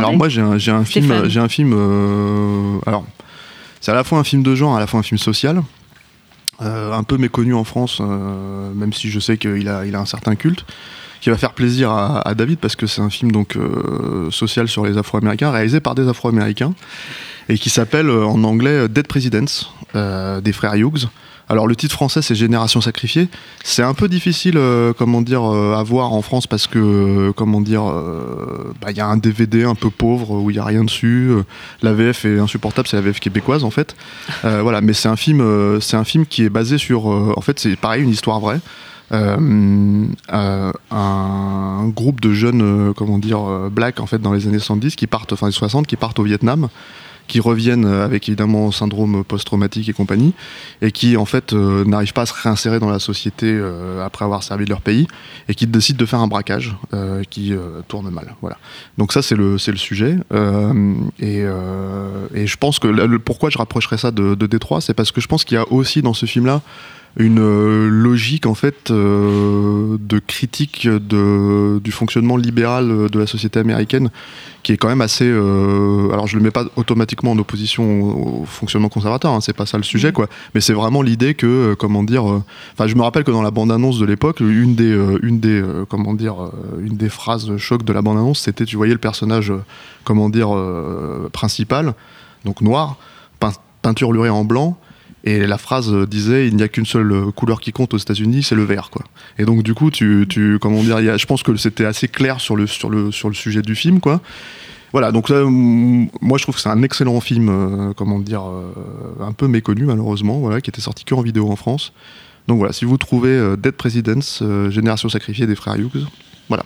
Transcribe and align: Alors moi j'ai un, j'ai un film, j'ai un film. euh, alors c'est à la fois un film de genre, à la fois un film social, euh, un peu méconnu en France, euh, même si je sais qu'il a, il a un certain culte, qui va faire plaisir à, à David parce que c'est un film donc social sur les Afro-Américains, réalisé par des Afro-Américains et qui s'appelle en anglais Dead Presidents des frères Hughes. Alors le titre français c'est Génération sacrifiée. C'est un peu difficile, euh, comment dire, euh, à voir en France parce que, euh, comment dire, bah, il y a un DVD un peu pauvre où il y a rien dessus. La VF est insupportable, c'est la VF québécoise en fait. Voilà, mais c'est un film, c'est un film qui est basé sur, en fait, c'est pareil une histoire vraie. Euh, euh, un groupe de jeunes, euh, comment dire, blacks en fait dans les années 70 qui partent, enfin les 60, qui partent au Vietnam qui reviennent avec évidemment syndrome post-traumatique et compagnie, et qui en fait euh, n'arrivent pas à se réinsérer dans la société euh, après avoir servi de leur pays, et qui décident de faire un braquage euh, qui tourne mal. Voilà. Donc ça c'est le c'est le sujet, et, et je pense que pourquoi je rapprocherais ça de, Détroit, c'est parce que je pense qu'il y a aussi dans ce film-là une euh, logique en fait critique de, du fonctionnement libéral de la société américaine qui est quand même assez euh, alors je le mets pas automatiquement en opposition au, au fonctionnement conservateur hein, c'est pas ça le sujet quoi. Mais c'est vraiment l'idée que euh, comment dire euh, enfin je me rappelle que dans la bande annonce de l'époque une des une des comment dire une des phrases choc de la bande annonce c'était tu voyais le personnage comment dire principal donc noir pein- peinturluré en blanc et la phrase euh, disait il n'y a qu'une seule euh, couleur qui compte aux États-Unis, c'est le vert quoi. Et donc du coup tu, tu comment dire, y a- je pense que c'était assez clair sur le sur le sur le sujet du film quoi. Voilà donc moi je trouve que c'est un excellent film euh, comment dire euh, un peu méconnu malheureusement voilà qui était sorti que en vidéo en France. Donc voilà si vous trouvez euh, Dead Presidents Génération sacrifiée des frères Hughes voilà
Alors 0.00 0.16
moi 0.16 0.28
j'ai 0.28 0.40
un, 0.40 0.58
j'ai 0.58 0.70
un 0.70 0.84
film, 0.84 1.28
j'ai 1.28 1.40
un 1.40 1.48
film. 1.48 1.72
euh, 1.74 2.78
alors 2.86 3.04
c'est 3.80 3.90
à 3.90 3.96
la 3.96 4.04
fois 4.04 4.20
un 4.20 4.22
film 4.22 4.44
de 4.44 4.54
genre, 4.54 4.76
à 4.76 4.78
la 4.78 4.86
fois 4.86 5.00
un 5.00 5.02
film 5.02 5.18
social, 5.18 5.60
euh, 6.62 6.92
un 6.92 7.02
peu 7.02 7.16
méconnu 7.16 7.52
en 7.52 7.64
France, 7.64 7.98
euh, 8.00 8.72
même 8.74 8.92
si 8.92 9.10
je 9.10 9.18
sais 9.18 9.38
qu'il 9.38 9.68
a, 9.68 9.84
il 9.86 9.96
a 9.96 9.98
un 9.98 10.06
certain 10.06 10.36
culte, 10.36 10.64
qui 11.20 11.30
va 11.30 11.36
faire 11.36 11.52
plaisir 11.52 11.90
à, 11.90 12.20
à 12.20 12.34
David 12.36 12.60
parce 12.60 12.76
que 12.76 12.86
c'est 12.86 13.00
un 13.00 13.10
film 13.10 13.32
donc 13.32 13.58
social 14.30 14.68
sur 14.68 14.86
les 14.86 14.96
Afro-Américains, 14.96 15.50
réalisé 15.50 15.80
par 15.80 15.96
des 15.96 16.06
Afro-Américains 16.06 16.74
et 17.48 17.58
qui 17.58 17.68
s'appelle 17.68 18.08
en 18.08 18.44
anglais 18.44 18.88
Dead 18.88 19.08
Presidents 19.08 19.66
des 19.94 20.52
frères 20.52 20.76
Hughes. 20.76 21.08
Alors 21.48 21.66
le 21.66 21.74
titre 21.74 21.94
français 21.94 22.22
c'est 22.22 22.34
Génération 22.34 22.80
sacrifiée. 22.80 23.28
C'est 23.64 23.82
un 23.82 23.94
peu 23.94 24.08
difficile, 24.08 24.56
euh, 24.56 24.92
comment 24.96 25.22
dire, 25.22 25.44
euh, 25.44 25.74
à 25.74 25.82
voir 25.82 26.12
en 26.12 26.22
France 26.22 26.46
parce 26.46 26.66
que, 26.66 26.78
euh, 26.78 27.32
comment 27.32 27.60
dire, 27.60 27.82
bah, 28.80 28.90
il 28.90 28.96
y 28.96 29.00
a 29.00 29.06
un 29.06 29.16
DVD 29.16 29.64
un 29.64 29.74
peu 29.74 29.90
pauvre 29.90 30.32
où 30.32 30.50
il 30.50 30.56
y 30.56 30.58
a 30.58 30.64
rien 30.64 30.84
dessus. 30.84 31.32
La 31.82 31.92
VF 31.92 32.24
est 32.24 32.38
insupportable, 32.38 32.88
c'est 32.88 32.96
la 32.96 33.02
VF 33.02 33.20
québécoise 33.20 33.64
en 33.64 33.70
fait. 33.70 33.96
Voilà, 34.42 34.80
mais 34.80 34.92
c'est 34.92 35.08
un 35.08 35.16
film, 35.16 35.42
c'est 35.80 35.96
un 35.96 36.04
film 36.04 36.26
qui 36.26 36.42
est 36.42 36.48
basé 36.48 36.78
sur, 36.78 37.06
en 37.06 37.40
fait, 37.40 37.58
c'est 37.58 37.76
pareil 37.76 38.02
une 38.02 38.10
histoire 38.10 38.40
vraie. 38.40 38.60
Euh, 39.10 40.06
euh, 40.32 40.72
un 40.90 41.88
groupe 41.88 42.20
de 42.20 42.32
jeunes, 42.32 42.62
euh, 42.62 42.92
comment 42.92 43.18
dire, 43.18 43.40
blacks 43.70 44.00
en 44.00 44.06
fait 44.06 44.18
dans 44.18 44.32
les 44.32 44.46
années 44.46 44.58
70 44.58 44.96
qui 44.96 45.06
partent, 45.06 45.32
enfin 45.32 45.46
les 45.46 45.52
60, 45.52 45.86
qui 45.86 45.96
partent 45.96 46.18
au 46.18 46.24
Vietnam 46.24 46.68
qui 47.28 47.40
reviennent 47.40 47.86
avec 47.86 48.28
évidemment 48.28 48.72
syndrome 48.72 49.22
post-traumatique 49.22 49.88
et 49.88 49.92
compagnie, 49.92 50.32
et 50.82 50.90
qui 50.90 51.16
en 51.16 51.24
fait 51.24 51.52
euh, 51.52 51.84
n'arrivent 51.84 52.12
pas 52.12 52.22
à 52.22 52.26
se 52.26 52.34
réinsérer 52.34 52.80
dans 52.80 52.90
la 52.90 52.98
société 52.98 53.46
euh, 53.46 54.04
après 54.04 54.24
avoir 54.24 54.42
servi 54.42 54.64
de 54.64 54.70
leur 54.70 54.80
pays, 54.80 55.06
et 55.48 55.54
qui 55.54 55.66
décident 55.66 55.98
de 55.98 56.06
faire 56.06 56.20
un 56.20 56.26
braquage 56.26 56.76
euh, 56.94 57.22
qui 57.28 57.52
tourne 57.86 58.10
mal. 58.10 58.34
Voilà. 58.40 58.58
Donc 58.96 59.12
ça 59.12 59.22
c'est 59.22 59.36
le 59.36 59.58
c'est 59.58 59.72
le 59.72 59.78
sujet, 59.78 60.16
et, 61.20 61.44
et 62.34 62.46
je 62.46 62.56
pense 62.56 62.78
que 62.78 63.16
pourquoi 63.18 63.50
je 63.50 63.58
rapprocherais 63.58 63.98
ça 63.98 64.10
de, 64.10 64.34
Détroit, 64.48 64.80
c'est 64.80 64.94
parce 64.94 65.12
que 65.12 65.20
je 65.20 65.28
pense 65.28 65.44
qu'il 65.44 65.56
y 65.56 65.58
a 65.58 65.70
aussi 65.70 66.00
dans 66.00 66.14
ce 66.14 66.24
film-là 66.24 66.62
une 67.16 67.40
euh, 67.40 67.88
logique 67.88 68.46
en 68.46 68.54
fait 68.54 68.90
critique 70.38 70.86
de, 70.86 71.80
du 71.82 71.90
fonctionnement 71.90 72.36
libéral 72.36 72.84
de 73.10 73.18
la 73.18 73.26
société 73.26 73.58
américaine 73.58 74.08
qui 74.62 74.70
est 74.72 74.76
quand 74.76 74.88
même 74.88 75.00
assez 75.00 75.24
euh, 75.26 76.12
alors 76.12 76.26
je 76.28 76.36
le 76.36 76.42
mets 76.44 76.52
pas 76.52 76.64
automatiquement 76.76 77.32
en 77.32 77.38
opposition 77.38 77.84
au, 78.02 78.42
au 78.42 78.44
fonctionnement 78.44 78.88
conservateur 78.88 79.32
hein, 79.32 79.40
c'est 79.40 79.56
pas 79.56 79.66
ça 79.66 79.78
le 79.78 79.82
sujet 79.82 80.12
quoi. 80.12 80.26
Mais 80.54 80.60
c'est 80.60 80.74
vraiment 80.74 81.02
l'idée 81.02 81.34
que 81.34 81.46
euh, 81.46 81.74
comment 81.74 82.04
dire 82.04 82.24
euh, 82.30 82.42
enfin 82.74 82.86
je 82.86 82.94
me 82.94 83.02
rappelle 83.02 83.24
que 83.24 83.32
dans 83.32 83.42
la 83.42 83.50
bande 83.50 83.72
annonce 83.72 83.98
de 83.98 84.06
l'époque 84.06 84.38
une 84.40 84.76
des 84.76 84.94
une 85.22 85.40
des 85.40 85.60
comment 85.88 86.14
dire 86.14 86.36
une 86.88 86.96
des 86.96 87.08
phrases 87.08 87.56
choc 87.56 87.82
de 87.82 87.92
la 87.92 88.02
bande 88.02 88.18
annonce 88.18 88.38
c'était 88.46 88.64
tu 88.64 88.76
voyais 88.76 88.92
le 89.00 89.00
personnage 89.00 89.52
comment 90.04 90.28
dire 90.30 90.50
principal 91.32 91.94
donc 92.44 92.60
noir 92.60 92.96
pein- 93.40 93.58
peinturluré 93.82 94.28
en 94.30 94.44
blanc 94.44 94.78
et 95.24 95.46
la 95.46 95.58
phrase 95.58 95.92
euh, 95.92 96.06
disait 96.06 96.46
il 96.48 96.56
n'y 96.56 96.62
a 96.62 96.68
qu'une 96.68 96.86
seule 96.86 97.12
euh, 97.12 97.30
couleur 97.32 97.60
qui 97.60 97.72
compte 97.72 97.92
aux 97.94 97.98
États-Unis, 97.98 98.42
c'est 98.42 98.54
le 98.54 98.64
vert 98.64 98.90
quoi. 98.90 99.04
Et 99.38 99.44
donc 99.44 99.62
du 99.62 99.74
coup 99.74 99.90
tu, 99.90 100.26
tu 100.28 100.58
comment 100.60 100.82
dire, 100.82 101.00
y 101.00 101.08
a- 101.08 101.16
je 101.16 101.26
pense 101.26 101.42
que 101.42 101.54
c'était 101.56 101.84
assez 101.84 102.08
clair 102.08 102.40
sur 102.40 102.56
le 102.56 102.66
sur 102.66 102.88
le 102.90 103.10
sur 103.12 103.28
le 103.28 103.34
sujet 103.34 103.62
du 103.62 103.74
film 103.74 104.00
quoi. 104.00 104.20
Voilà 104.92 105.12
donc 105.12 105.28
moi 105.30 106.38
je 106.38 106.42
trouve 106.44 106.54
que 106.54 106.60
c'est 106.60 106.70
un 106.70 106.82
excellent 106.82 107.20
film 107.20 107.48
euh, 107.48 107.92
comment 107.94 108.18
dire 108.18 108.44
euh, 108.46 108.72
un 109.20 109.32
peu 109.32 109.46
méconnu 109.48 109.84
malheureusement 109.84 110.38
voilà 110.38 110.60
qui 110.60 110.70
était 110.70 110.80
sorti 110.80 111.04
que 111.04 111.14
en 111.14 111.20
vidéo 111.22 111.50
en 111.50 111.56
France. 111.56 111.92
Donc 112.46 112.58
voilà 112.58 112.72
si 112.72 112.84
vous 112.86 112.96
trouvez 112.96 113.30
euh, 113.30 113.56
Dead 113.56 113.74
Presidents 113.74 114.70
Génération 114.70 115.08
sacrifiée 115.10 115.46
des 115.46 115.56
frères 115.56 115.76
Hughes 115.76 116.06
voilà 116.48 116.64